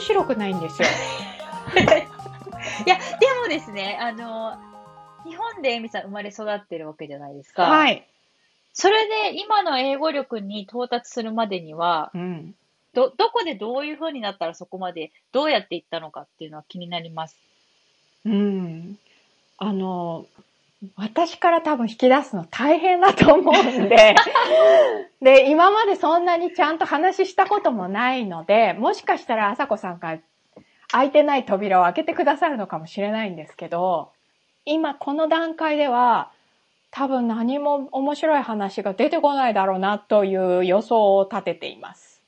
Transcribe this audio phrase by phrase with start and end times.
[0.00, 0.88] 面白くないんですよ。
[2.86, 3.02] いや、で
[3.42, 4.56] もですね、あの、
[5.28, 7.64] 日本でエミさん生まれ育ってるわけじゃないですか。
[7.64, 8.06] はい。
[8.72, 12.54] それで今の英語力に到達するまでには、うん。
[12.94, 17.36] ど、どこでどういう風になったらそこまでどうやっていったのかっていうのは気になります。
[18.24, 18.98] うん。
[19.58, 20.24] あの、
[20.96, 24.14] 私から多分引き出すの大変だと思うんで、
[25.20, 30.18] で、今までそんなにちゃんと話したこともないので、もしかしたら朝子さんが
[30.88, 34.10] 開いてない扉を開けてくださるのかもしれないんですけど、
[34.64, 36.30] 今この段階では
[36.90, 42.22] 多分何も面白い話が出てこないだろうなという予想を立てています。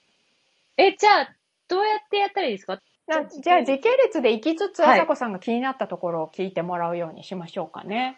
[0.76, 1.28] え、じゃあ、
[1.68, 2.78] どうやってやったらいいですか？
[3.06, 8.14] なじゃあ時系列で行きつつ、はい朝子さんが気になったところを聞いてもらうようにしましょうかね。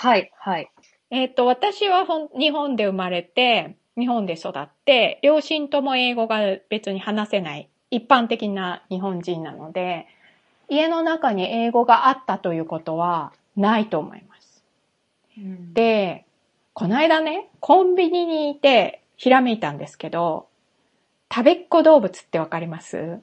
[0.00, 0.70] はい、はい。
[1.10, 10.06] えっ、と、私はほん日本で生まれて、日本で育って、両親とも英語が別に話せない、一般的な日本人なので、
[10.68, 14.62] 家の中に英語があったということはないと思います。
[15.72, 16.26] で、
[16.74, 20.46] この間ね、コンビニにいて、ひらめいたんですけど、
[21.28, 23.18] 食べっ子動物ってわかります？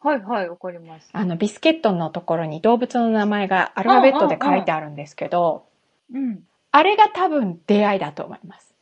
[0.00, 1.10] はい、はい、わかります。
[1.12, 5.68] あの、ビスケットのところに動物の名前がアルファベットで書いてあるんですけど、
[6.12, 6.44] うん。
[6.70, 8.74] あれが多分出会いだと思います。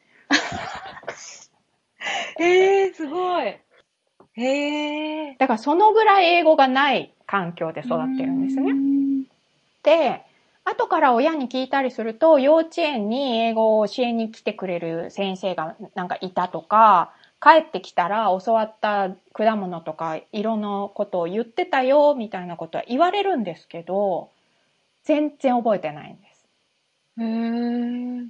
[2.39, 3.59] へ え、すごい。
[4.35, 5.35] へえ。
[5.39, 8.75] だからそのぐらい英語がない環境で育ってるんですね。
[9.83, 10.25] で、
[10.65, 24.31] 後から親に聞いたりすると、幼稚園に英語を教えに来てくれる先生がなんかいたとか、帰ってきたら教わった果物とか色のことを言ってたよ、みたいなことは言われるんですけど、
[25.05, 26.36] 全然覚えてないんです。
[27.19, 28.27] へえ。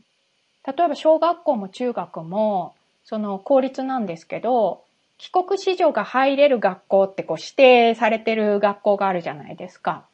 [0.66, 4.82] 例えば小学校も中学も、その公立なんですけど、
[5.18, 10.04] 帰国子女が入れる学校ってこう指定されてる学校があるじゃないですか。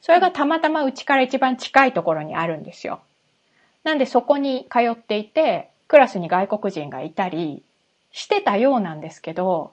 [0.00, 3.00] それがたまたまうちから一番近いところにあるんですよ。
[3.84, 7.62] なんでそこに通っていて、クラスに外国人がいたり
[8.10, 9.72] してたようなんですけど、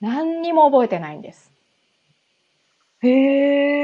[0.00, 1.50] 何にも覚えてないんです。
[3.02, 3.77] へえ。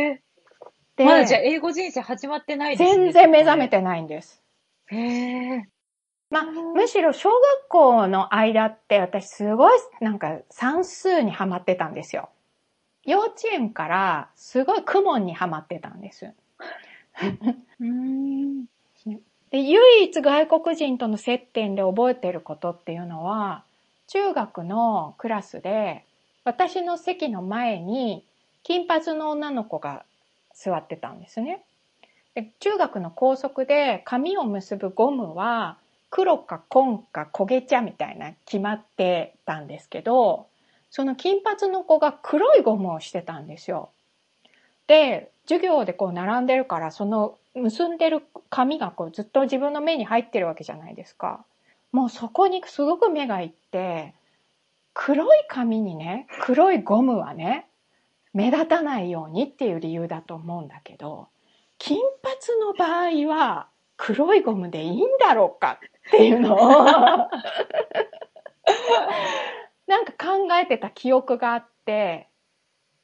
[0.97, 3.05] で、まだじゃあ英語人生始まってないですね。
[3.05, 4.43] 全然目覚めてないんです。
[4.87, 5.69] へえ。
[6.31, 12.29] まあ、むしろ小学校の間って私すごいなんか算数にハマってたんですよ。
[13.05, 16.33] 幼稚園からすごい公文にハマってたんです。
[17.81, 18.65] うん。
[19.51, 23.63] で、唯一外国人との接点で覚えてることっていうのは、
[24.09, 26.05] 中学のクラスで
[26.45, 28.27] 私の席の前に
[28.65, 30.05] 金髪の女の子が
[30.55, 31.63] 座ってたんですね。
[32.35, 35.77] で中学の校則で髪を結ぶゴムは
[36.11, 40.47] 黒か紺か焦げ茶みたいな決まってたんですけど、
[40.91, 43.91] その金髪の子が黒いゴムをしてたんですよ。
[44.87, 51.45] で、授業でこう並んでるから、その結んでる紙がこうずっと自分の目に入ってるわけじゃないですか。
[51.91, 54.15] もうそこにすごく目がいって、
[54.93, 57.67] 黒い紙にね、黒いゴムはね、
[58.35, 61.29] 目立たないようにっていう理由だと思うんだけど、
[61.79, 65.79] 金髪の場合は黒いゴムでいいんだろうか
[66.09, 66.59] っていうのを
[69.87, 72.29] なんか考えてた記憶があって、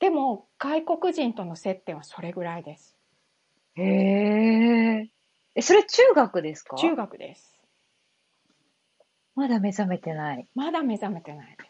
[0.00, 2.96] でも外国人との接点はそれぐらいです。
[3.76, 5.10] へえ。
[5.54, 6.76] え、それ中学ですか？
[6.76, 7.56] 中学です。
[9.36, 10.46] まだ目覚めてない。
[10.54, 11.69] まだ目覚めてないで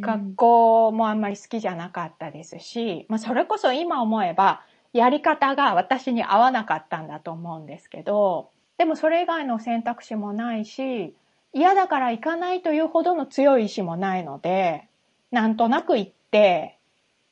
[0.00, 11.14] 学学校もあんまり好きじゃなかったですし、まあ、それこそ今思えばやり方が私に合わなかったんだと思うんですけどでもそれ以外の選択肢もないし
[11.54, 14.88] 嫌だから行かないというほどの強い意志もないので
[15.30, 16.78] なんとなく行って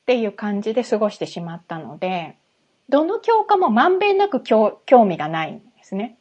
[0.02, 2.36] っていう感じで過ごしてしまったので
[2.88, 6.16] どの教科もまんべんなく興興味がないんですね。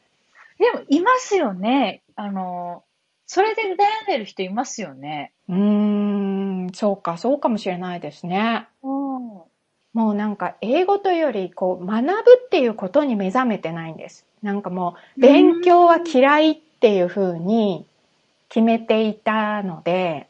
[0.59, 2.03] でも、いますよね。
[2.15, 2.83] あの、
[3.31, 3.75] それで悩ん
[4.07, 5.33] でる人いますよね。
[5.47, 8.67] うーんそうかそうかもしれないですね。
[8.81, 8.89] うん。
[8.89, 9.49] も
[9.93, 12.11] うなんか英語というよりこう学ぶ
[12.43, 14.25] っていうことに目覚めてないんです。
[14.41, 17.85] なんかもう勉強は嫌いっていうふうに
[18.49, 20.27] 決めていたので、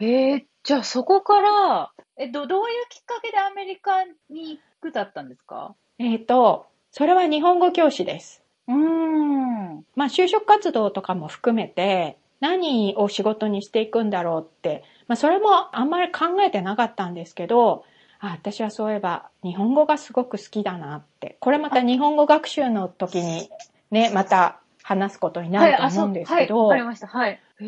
[0.00, 5.76] えー、じゃあそこから、え、ど、どういうきっかけでアメリカに行くだったんですか？
[6.00, 8.42] えっ、と、それは日本語教師です。
[8.66, 9.84] うーん。
[9.94, 17.84] まあ就職活動とかも含めて何を仕事にしていくんだろうって、まあそれもあんまり考えてなかったんですけど、
[18.18, 21.36] あ私はそういえば日本語がすごく好きだなって。
[21.40, 23.48] これまた日本語学習の時に
[23.90, 27.06] ね、また話すことになると思うんですけど、はい、あそうはい、わかりました。
[27.06, 27.40] はい。
[27.60, 27.66] えー、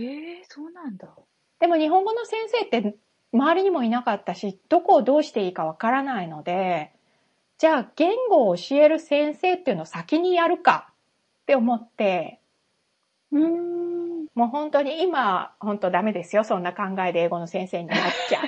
[0.49, 1.09] そうなんだ。
[1.61, 2.97] でも日本語の先生って
[3.33, 6.93] 周りにもいなかったし、どこをどうしていいかわからないので、
[7.59, 10.89] じゃあ言語を教える先生っていうのを先にやるか
[11.43, 12.41] って思って、
[13.31, 13.82] うーん。
[14.35, 16.45] もう本当に今、本当ダメですよ。
[16.45, 17.99] そんな考えで英語の先生になっ
[18.29, 18.47] ちゃう。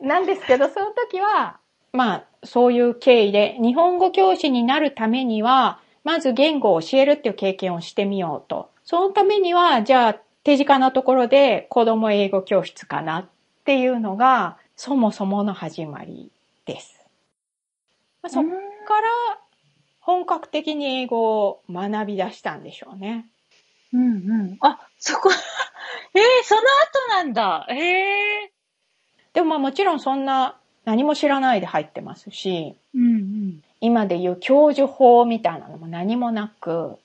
[0.06, 1.58] なんですけど、その時は、
[1.92, 8.70] まあ、そういう経緯で、日本語教師になるためには、まず言語を教えるっていう経験をしてみようと。
[8.84, 13.26] そのためには、じゃあ、手近なところで子供英語教室かなっ
[13.64, 16.30] ていうのが、そもそもの始まり
[16.64, 17.06] です。
[18.22, 18.50] まあ、そっか
[19.00, 19.38] ら
[20.00, 23.26] 本格的に英語を学び出したんでしょうね。
[23.92, 24.08] うんう
[24.54, 24.56] ん。
[24.60, 25.30] あ、そこ
[26.14, 27.66] えー、その後なんだ。
[27.70, 36.96] ええー、でもまあもちろんそんな何も知らないで入ってますし、うんうん、今でいう教授法みたいなのも何もなく、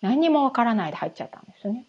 [0.00, 1.84] 何もわからないで入っちゃったんですね。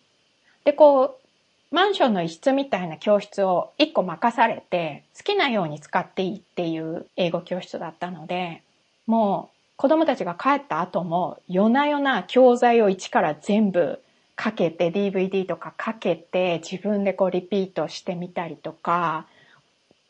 [0.63, 8.61] で、こう、マンションの一室みたいな教室を一個任されて、好きなように使っていいっていう英語教室だったので、
[9.07, 9.52] もう
[9.83, 13.99] 子供たちが帰った後も夜な夜な教材を一から全部
[14.33, 19.27] かけて DVD とかかけて自分でこうリピートしてみたりとか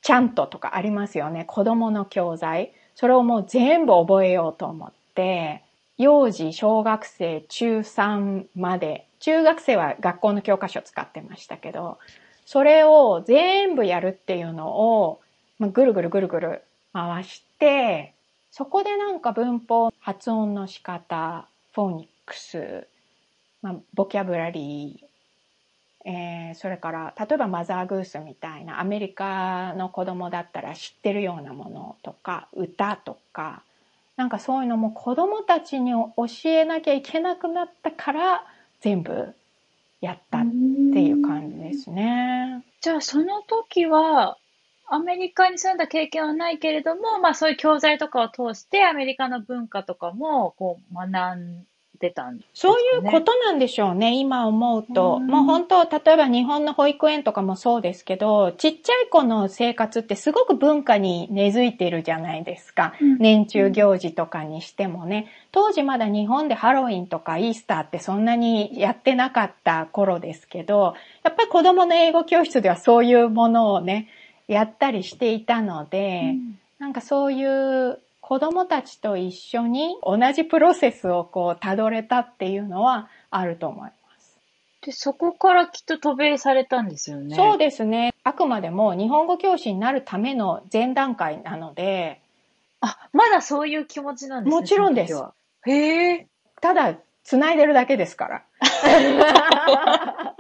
[0.04, 1.46] ちゃんととかありますよね。
[1.46, 2.72] 子供の教材。
[2.94, 5.64] それをもう全部覚えようと思って
[5.98, 11.98] 幼児小学生中3まで中学生は学校の教科書使ってましたけど
[12.46, 14.70] それを全部やるっていうの
[15.02, 15.20] を、
[15.58, 16.62] ま、ぐるぐるぐるぐる
[16.94, 18.14] 回して
[18.56, 22.88] そこでなんか文法、発音の仕方、フォニックス、
[23.64, 33.64] まあ、ボキャブラリー、えー、それから例えばマザーグースみたいなアメリカの子供だったら知ってるようなものとか歌とか
[34.18, 38.46] なんかそういうのも子供たちに教えなきゃいけなくなったから
[38.82, 39.34] 全部
[40.00, 42.64] やったっていう感じですね。
[42.82, 44.38] じゃあその時は
[44.94, 51.66] アメリカに住んだ経験はないけれども、まあそういう教材とかを通してアメリカの文化とかもこう学ん
[52.00, 55.20] でたんです、ね、そういうことなんでしょうね、今思うと。
[55.20, 62.94] もう本当、例えば日本の保育園とかもそうですけど、ちっちゃい子の生活ってすごく文化に根付いてるじゃないですか。
[63.02, 65.28] うん、年中行事とかにしてもね。
[65.52, 70.94] 当時まだ日本でハロウィンとかイースターってそんなにやってなかった頃ですけど、
[71.24, 74.08] やっぱり子供の英語教室ではそういうものをね、
[74.48, 84.40] やったりしていたので、うん、なんかそういう子供たちと一緒に同じプロセスをこうたどれたっていうのはあると思います。
[84.82, 87.36] で、そこからきっと渡米されたんですよね。
[87.36, 88.14] そうですね。
[88.24, 92.22] あくまでも日本語教師になるための前段階なので。
[92.82, 94.62] あ、まだそういう気持ちなんですね。
[94.62, 95.22] もちろんです。
[95.66, 96.28] へえ。
[96.62, 98.44] ただ、繋いでるだけですから。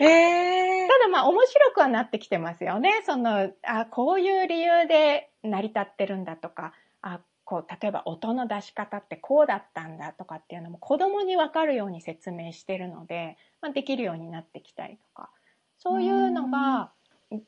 [0.00, 0.71] へえ。
[0.98, 3.02] だまあ面白くはなってきてますよね。
[3.04, 6.72] その、あ、こういう理由で成り立ってるんだとか、
[7.02, 15.30] あ、こう、例えば音の出し方ってこうだったんだとかっていうのも子供にわかるように説明してるので、まあ、できるようになってきたりとか、
[15.78, 16.90] そういうのが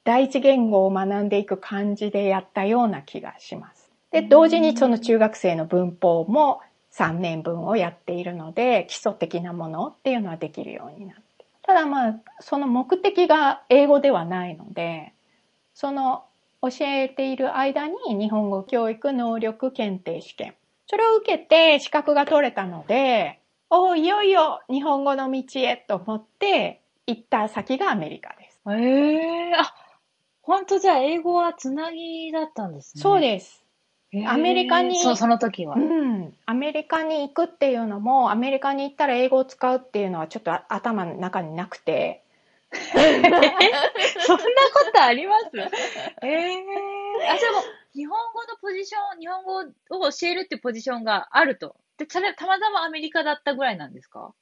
[0.04, 3.90] 第一言語を学んでいく感じでやったような気がします。
[4.10, 6.60] で、同時にその中学生の文法も
[6.92, 11.23] 3年分をやっているので、基礎的なものっていうのはできるようになって
[11.66, 15.14] ただまあ、その目的が英語ではないので、
[15.72, 16.24] その
[16.60, 20.54] 教えている間に日本語教育能力検定試験。
[20.86, 23.40] それを受けて資格が取れたので、
[23.70, 28.60] おいよいよ日本語の道へと思って行った先がアメリカです。
[28.68, 29.74] へえー、あ、
[30.42, 33.02] 本当じゃあ英語はつなぎだったんですね。
[33.02, 33.63] そうです。
[34.26, 35.76] アメリカに、そう、その時は。
[35.76, 36.34] うん。
[36.46, 42.22] アメリカに行くっていうのも、アメリカに行ったら英語を使うっていうのはちょっと頭の中になくて。
[42.74, 43.44] そんなこ
[44.92, 45.46] とあります？
[45.56, 47.62] ええー、あ、じゃあもう、
[47.94, 49.58] 日本語のポジション、日本語
[50.06, 51.76] を教えるっていうポジションがあると。
[51.98, 54.32] で、たまたまアメリカだったぐらいなんですか？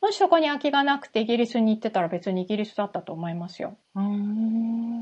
[0.00, 3.76] もしそこに空きがなくてイギリスに行ってたら別にイギリスだったと思いますよ。
[3.94, 5.01] うん。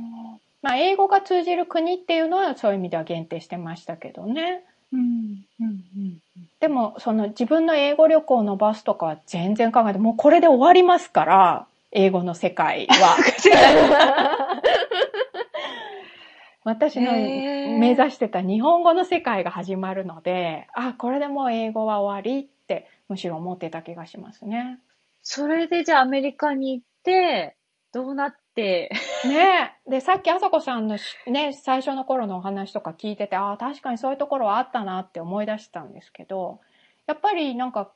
[0.62, 4.64] まあ、英語が通じる国っていうのはそういう意味では限定してましたけどね。
[4.92, 6.18] うんうんうん、
[6.58, 13.16] でもその自分の英語旅行を伸ばすとかは全然考えてもうこれで終わりますから英語の世界は。
[16.62, 24.78] 私の目指してた日本語の世界が始まるのであこれでもう英語は終わりってむしろ思ってた気がしますね。
[25.22, 27.56] それでじゃあアメリカに行って
[27.92, 28.34] どうなっ。
[29.24, 36.60] ねで、さっきあさこさんのね、最初の頃のお話とか聞いてて、ああ、確かにそういうところはあったなって思い出したんですけど、
[37.06, 37.92] やっぱりなんか、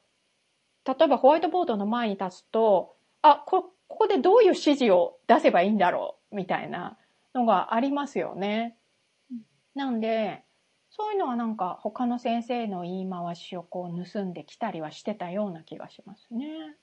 [0.86, 6.98] 例えばホワイトボードの前に立つと、あ、こ、ここでどういう指示を出せばいいんだろうみたいな
[7.34, 8.76] のがありますよね。
[9.74, 10.44] なんで、
[10.90, 16.76] そういうのはなんか他の先生の言い回しをこう盗んできたりはしてたような気がしますね。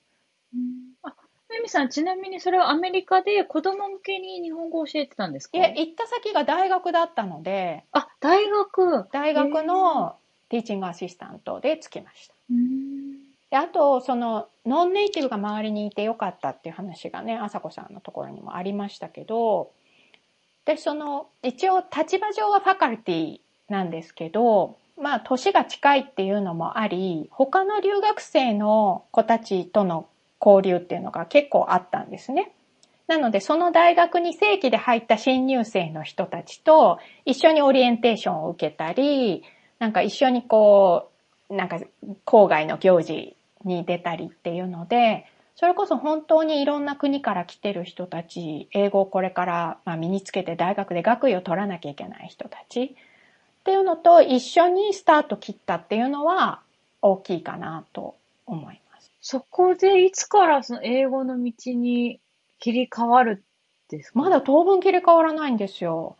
[1.03, 1.15] あ、
[1.51, 5.57] めみさん、ちなみにそれはアメリカで子供向けに日本語を教えてたんですか？
[5.57, 9.07] いえ、行った先が大学だったので、あ、大学。
[9.11, 10.15] 大学の
[10.49, 12.33] ティーチングアシスタントでつきました。
[12.49, 13.11] うん。
[13.49, 19.71] であと、その、ノンネイティブが周りにいてよかったっていう話がね、朝子さんのところにもありましたけど、
[20.63, 30.07] で、その、一応立場上はファカルティなんですけど、まあ、年が近いっていうのもあり、他の留学生の子たちとの
[30.43, 32.51] 交流っていうのが結構あったんですね。
[33.07, 39.43] なので、その大学に正規で入った新入生の人たちと一緒にオリエンテーションを受けたり、
[39.79, 41.11] なんか一緒にこ
[41.49, 41.79] う、なんか
[42.25, 56.61] 郊外の行事に出たりっていうので、それこそ本当にいろんな国から来てる人たち、英語をこれからま身につけて大学で学位を取らなきゃいけない人たちっていうのと一緒にスタート切ったっていうのは
[57.01, 58.15] 大きいかなと
[58.47, 58.80] 思い。
[59.21, 62.19] そこでいつからその英語の道に
[62.59, 63.43] 切り替わる
[63.91, 64.19] んですか？
[64.19, 66.17] まだ当分切り替わらないんですよ。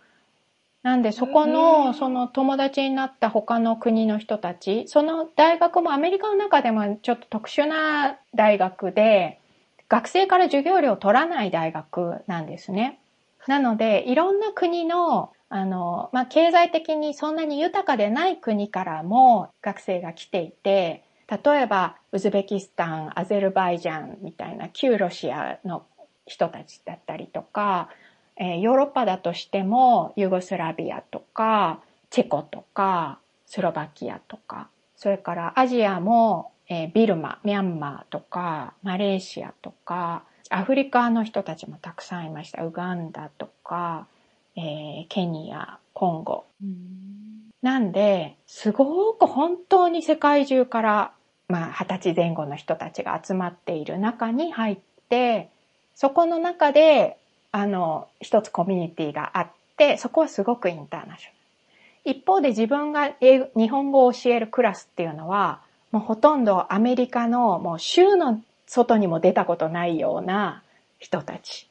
[0.83, 9.39] なんでそこのその友達になった他の国の人たち、その大学もアメリカの中でもちょっと特殊な大学で、
[9.89, 12.99] 学生から授業料を取らない大学なんですね。
[13.47, 25.85] なので、いろんな国の、あの、まあ、経済的にそんなに豊かでない国からも学生が来ていて、例えば、ウズベキスタン、アゼルバイジャンみたいな旧ロシアの
[26.25, 27.89] 人たちだったりとか、
[28.37, 42.63] えーヨーロッパだとしてもユーゴスラビアとかチェコとかスロバキアとかそれからアジアも、えービルマミャンマーとかマレーシアとかアフリカの人たちもたくさんいました。
[42.63, 44.07] ウガンダとか、
[44.57, 46.43] えーケニアコンゴ。
[46.61, 47.51] うん。
[47.61, 51.11] なんで、すごく本当に世界中から、
[51.51, 54.77] まあ、二十歳前後の人たちが集まっている中に入っ
[55.09, 55.49] て、
[55.93, 57.17] そこの中で、
[57.51, 62.15] あの、一つコミュニティがあって、そこはすごくインターナショナル。
[62.17, 70.63] 一方で自分が英語日本語を教えるクラスっていうのは、もうほとんどアメリカのもう州の外にも出たことないような
[70.99, 71.67] 人たち。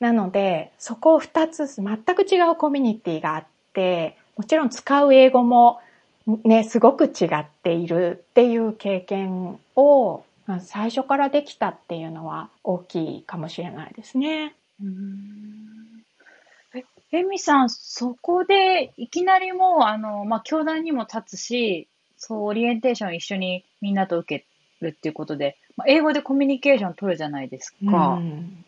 [0.00, 5.80] なので、そこを二つ全く違うコミュニティがあって、もちろん使う英語も
[6.26, 14.54] ね、すごく違っているっていう経験をまあ最初からできたっていうのは大きいかもしれないですね。
[14.82, 16.04] うん
[16.74, 24.46] え、エミさん、そこでいきなりもう、あの、まあ、教壇にも立つし、そう、オリエンテーション一緒にみんなと受け
[24.80, 28.08] るっていうことで、まあ、英語でコミュニケーション取るじゃないですか。
[28.14, 28.64] うん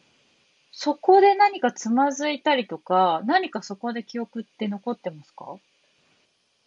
[0.74, 5.56] そこで何かつまずいたりとか、何かそこで記憶って残ってますか？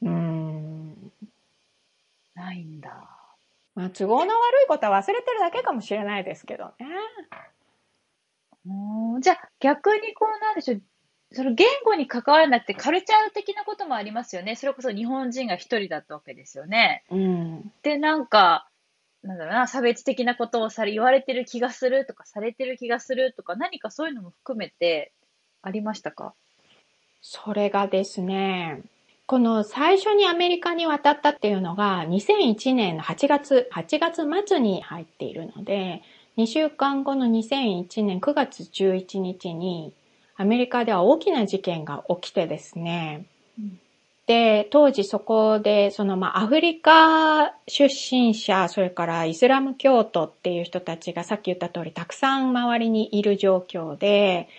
[0.04, 0.45] うん
[2.36, 3.10] ないんだ。
[3.74, 6.74] まあ、都合の悪いことは忘れてるだけかもしれないですけどね。
[8.66, 10.82] うーんじゃあ逆にこうなんでしょう、
[11.34, 14.56] その言語に関わらなくてカルチャー的なこともありますよね。
[14.56, 17.04] それこそ日本人が一人だったわけですよね。
[17.10, 17.72] うん。
[17.84, 18.70] で、なんか、
[19.24, 25.12] なんだろうな、差別的なことをされ、言われてる気がするとか、されてる気がするとか、何かそういうのも含めて
[25.62, 26.34] ありましたか？
[27.22, 28.82] それがですね、
[29.28, 36.04] この最初にアメリカに渡ったっていうのが2001年の8月、8月末に入っているので、
[36.38, 39.94] 2週間後の2001年9月11日に
[40.36, 43.26] アメリカでは大きな事件が起きてですね、
[43.58, 43.80] うん。
[44.28, 54.50] で、当時そこで、そのまあアフリカ出身者、それからイスラム教徒っていう人たちがさっき言った通りたくさん周りにいる状況で、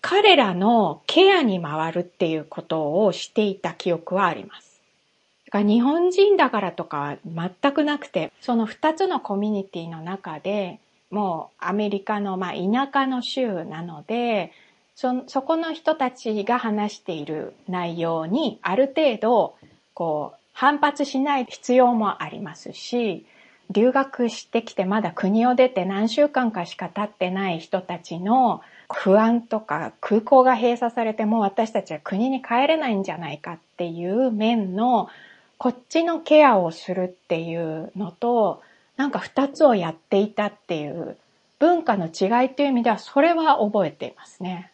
[0.00, 4.80] 彼らのケアに回るっていうことをしていた記憶はあります。
[5.46, 10.78] だから日本人だからとかは全くなくて、その二つのコミュニティの中で、
[11.10, 14.52] もうアメリカのまあ田舎の州なので、
[14.94, 19.54] そ、そこの人たちが話している内容にある程度、
[19.94, 23.24] こう、反発しない必要もありますし、
[23.70, 35.08] 留学してきてまだ国を出て何週間かしか経ってない人たちの不安とか空港が閉鎖されてもう私たちは国に帰れないんじゃないかっていう面の
[35.58, 38.62] こっちのケアをするっていうのと
[38.96, 41.18] なんか二つをやっていたっていう
[41.58, 44.72] 文化の違いっていう意味ではそれは覚えていますね。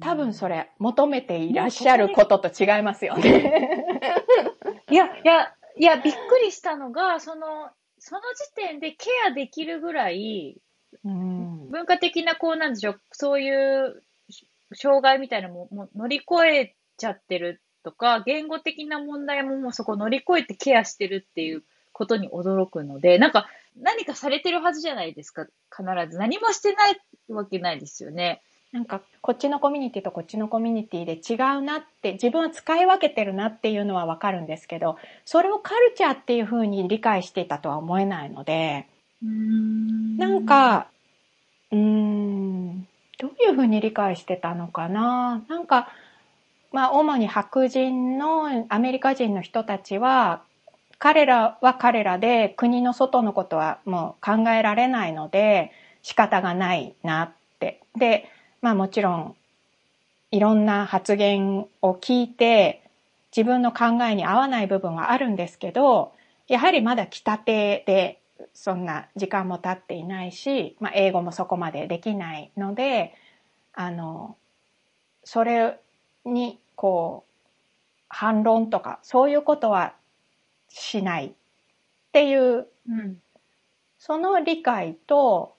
[0.00, 3.86] 多分それ求めていらっしゃることと違いますよね。
[4.90, 10.60] いや、いや、いや、びっくりしたのが、その、その時点でケアできるぐらい、
[11.04, 14.02] うん文化的な、こう、なんでしょう、そういう
[14.74, 26.18] 障害みたいなのももう乗り越えちゃってるとか、言語的な問題ももうそこ乗り越えてケアしてるっていうことに驚くので、なんか何かされてるはずじゃないですか、必ず。
[26.18, 28.42] 何もしてないわけないですよね。
[28.70, 38.86] なんかこっちのコミュニティとこっちのコミュニティで違うなって自分は使い分けてるなっていうのはわかるんですけどそれをカルチャーっていうふうに理解していたとは思えないので
[39.22, 40.88] なんか
[41.72, 42.86] うーん
[43.18, 45.42] どういうふうに理解してたのかな？
[45.48, 45.88] なんか
[46.70, 50.42] まあ主に白人のアメリカ人の人たちは
[50.98, 55.72] 彼らは彼らで国の外のことはもう考えられないので
[56.02, 57.80] 仕方がないなって。
[57.96, 59.36] でまあもちろん
[60.30, 62.82] いろんな発言を聞いて
[63.36, 66.12] 自分の考えに合わない部分はあるんですけど
[66.48, 68.20] やはりまだ来たてで
[68.54, 73.14] そんな時間も経っていないし、まあ、英語もそこまでできないので
[73.74, 74.36] あの
[75.24, 75.78] それ
[76.24, 77.32] にこう
[78.08, 79.94] 反論とかそういうことは
[80.68, 81.30] しないっ
[82.12, 83.18] ていううん。
[83.98, 85.54] その理解と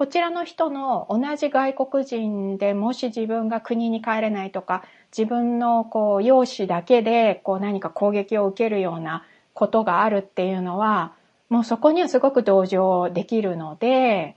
[0.00, 4.82] こちらの人の同じ外国人でもし自分が国に帰れないとか
[5.14, 11.12] 自分のこう容姿だけでこう何か攻撃を受けるようなことがあるっていうのは
[11.50, 14.36] もうそこにはすごく同情できるので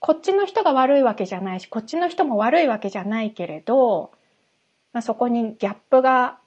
[0.00, 4.10] こっちの人が悪いわけじゃないしこっちの人も悪いわけじゃないけれど、
[4.92, 6.38] まあ、そこにギャップが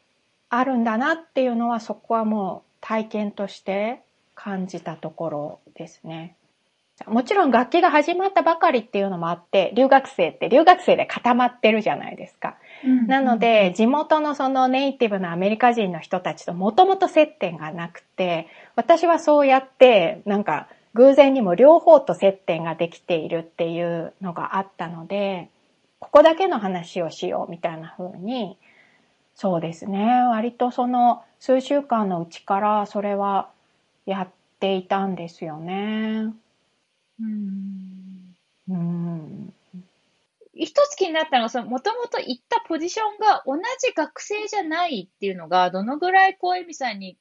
[0.50, 4.02] あるんだなっていうのはそこはもう体験として
[4.36, 6.36] 感じたところですね。
[7.08, 12.58] もちろん楽器が始まったばかりっていうのもあって、留学生って留学生で固まってるじゃないですか。
[13.08, 25.50] なので、地元のそのネイティブなアメリカ人の人たちともともと接点がなくて、私はそうやって、なんか偶然にも両方と接点ができているっていうのがあったので、
[26.00, 28.58] ここだけの話をしようみたいな風に、
[29.36, 33.50] そうですね、割とその数週間のうちからそれは
[34.06, 34.28] やっ
[34.60, 36.34] ていたんですよね。
[37.22, 38.36] うん。
[38.70, 39.54] うん。
[40.54, 47.18] 一つ気になったのが、その、もともと行ったポジションが同じ学生じゃないっていうのが、どのぐらい、こう、エミさんに、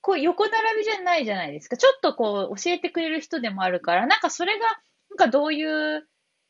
[0.00, 1.76] こう、横並びじゃないじゃないですか。
[1.76, 4.66] ちょっとこう、教えてくれる人でもあるから、なんかそれが、
[5.10, 6.06] なんかどういう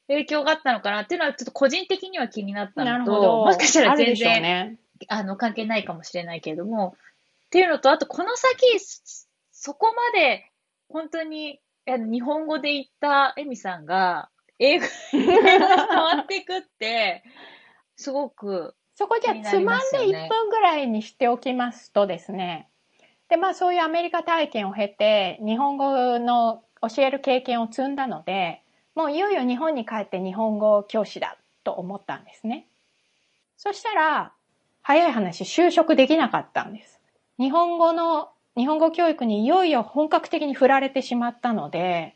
[0.09, 3.45] 影響があったのかなっていうのは、ちょっと個人的には気になったのと。
[3.45, 4.79] もしかしたら全然、ね。
[5.09, 6.97] あの、関係ないかもしれないけれども、
[7.47, 10.51] っていうのと、あと、この先、そそこまで、
[10.89, 15.59] 本当に、あの日本語で言ったエミさんが、英語に変
[15.99, 17.23] わっていくって、
[17.97, 22.69] すごく、そこじゃつまんで1分ぐらいにしておきますとですね。
[23.29, 28.63] で、まあそういうアメリカ体験を経て、日本語の教える経験を積んだので、
[28.95, 32.69] もういよいよ日本に帰って日本語教師だと思ったんですね。
[33.57, 34.33] そしたら、
[34.83, 37.01] 早い話、就職できなかったんです。
[37.39, 42.15] 日本語の、日本語教育にいよいよ本格的に振られてしまったので、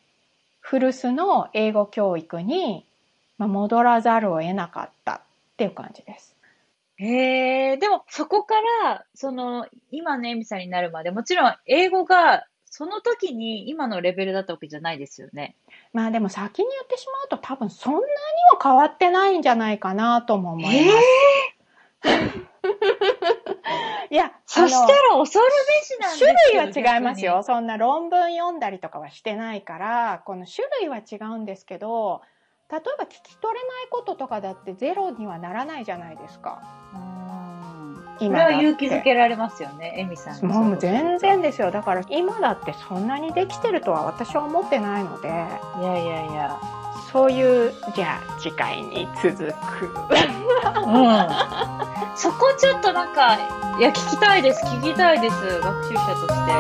[0.61, 2.85] 古巣の英語教育に
[3.39, 5.21] まあ戻らざるを得なかったっ
[5.57, 6.37] ていう感じです。
[6.97, 15.55] へえ、でもそこから、その、今のエミさんになるまで、もちろん英語が、その時に今のレベルだったわけじゃないですよね。
[15.93, 18.05] まあでも先に言ってしまうと多分そんなに
[18.53, 20.99] は変わってないんじゃないかなとも思います。
[24.11, 25.47] いや、そしたら恐る
[25.81, 27.43] べしなんです種けど類は違いますよ。。
[27.43, 32.23] そんな論文読んだりとかはしてないから、この種類は違うんですけど、
[32.71, 36.63] 例えば聞き取れないこととかだってゼロにはならないじゃないですか。
[38.21, 41.71] 今だってれは勇気づけられますよね、エミさんにもう全然ですよ。
[41.71, 46.59] だから今だってそんなにできてるとは私は思ってないので、いやいやいや。
[47.13, 49.51] そういうじゃあ次回に続く、うん、
[52.17, 53.37] そこちょっとなんか
[53.79, 56.53] いや聞きたいです聞きたいです学習者として。